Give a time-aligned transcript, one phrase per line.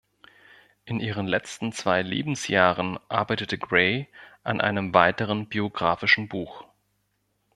[0.83, 4.07] In ihren letzten zwei Lebensjahren arbeitete Grey
[4.43, 6.65] an einem weiteren biographischen Buch.